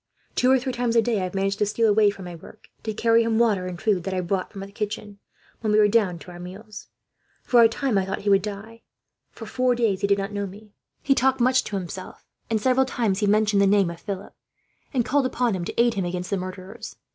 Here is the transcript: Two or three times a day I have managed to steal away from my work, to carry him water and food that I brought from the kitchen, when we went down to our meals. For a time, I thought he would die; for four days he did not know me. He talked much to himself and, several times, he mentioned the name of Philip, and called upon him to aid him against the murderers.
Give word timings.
Two 0.33 0.49
or 0.49 0.57
three 0.57 0.73
times 0.73 0.95
a 0.95 1.01
day 1.03 1.19
I 1.21 1.25
have 1.25 1.35
managed 1.35 1.59
to 1.59 1.65
steal 1.67 1.87
away 1.87 2.09
from 2.09 2.25
my 2.25 2.33
work, 2.33 2.69
to 2.81 2.91
carry 2.91 3.21
him 3.23 3.37
water 3.37 3.67
and 3.67 3.79
food 3.79 4.03
that 4.05 4.15
I 4.15 4.21
brought 4.21 4.51
from 4.51 4.61
the 4.61 4.71
kitchen, 4.71 5.19
when 5.59 5.71
we 5.71 5.79
went 5.79 5.91
down 5.93 6.17
to 6.17 6.31
our 6.31 6.39
meals. 6.39 6.87
For 7.43 7.61
a 7.61 7.69
time, 7.69 7.99
I 7.99 8.05
thought 8.07 8.21
he 8.21 8.29
would 8.31 8.41
die; 8.41 8.81
for 9.31 9.45
four 9.45 9.75
days 9.75 10.01
he 10.01 10.07
did 10.07 10.17
not 10.17 10.33
know 10.33 10.47
me. 10.47 10.73
He 11.03 11.13
talked 11.13 11.39
much 11.39 11.63
to 11.65 11.75
himself 11.75 12.25
and, 12.49 12.59
several 12.59 12.87
times, 12.87 13.19
he 13.19 13.27
mentioned 13.27 13.61
the 13.61 13.67
name 13.67 13.91
of 13.91 14.01
Philip, 14.01 14.33
and 14.91 15.05
called 15.05 15.27
upon 15.27 15.53
him 15.55 15.65
to 15.65 15.79
aid 15.79 15.93
him 15.93 16.05
against 16.05 16.31
the 16.31 16.37
murderers. 16.37 16.95